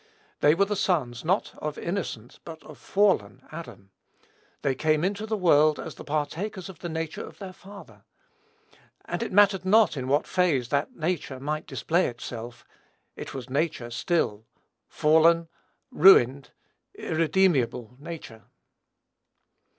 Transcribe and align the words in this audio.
They 0.39 0.55
were 0.55 0.65
the 0.65 0.75
sons, 0.75 1.23
not 1.23 1.53
of 1.59 1.77
innocent, 1.77 2.39
but 2.43 2.63
of 2.63 2.79
fallen 2.79 3.43
Adam. 3.51 3.91
They 4.63 4.73
came 4.73 5.03
into 5.03 5.27
the 5.27 5.37
world 5.37 5.79
as 5.79 5.93
the 5.93 6.03
partakers 6.03 6.69
of 6.69 6.79
the 6.79 6.89
nature 6.89 7.23
of 7.23 7.37
their 7.37 7.53
father; 7.53 8.03
and 9.05 9.21
it 9.21 9.31
mattered 9.31 9.63
not 9.63 9.95
in 9.95 10.07
what 10.07 10.25
phase 10.25 10.69
that 10.69 10.95
nature 10.95 11.39
might 11.39 11.67
display 11.67 12.07
itself, 12.07 12.65
it 13.15 13.35
was 13.35 13.47
nature 13.47 13.91
still, 13.91 14.47
fallen, 14.87 15.49
ruined, 15.91 16.49
irremediable 16.95 17.95
nature. 17.99 18.45